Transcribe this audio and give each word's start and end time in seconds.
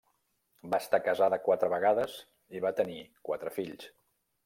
Va 0.73 0.79
estar 0.83 0.99
casada 1.09 1.39
quatre 1.49 1.71
vegades 1.75 2.17
i 2.59 2.65
va 2.67 2.75
tenir 2.83 3.01
quatre 3.31 3.57
fills. 3.61 3.91